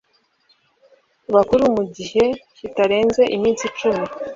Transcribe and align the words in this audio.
Bukuru 1.33 1.65
mu 1.75 1.83
gihe 1.95 2.25
kitarenze 2.57 3.21
iminsi 3.35 3.63
icumi 3.69 4.05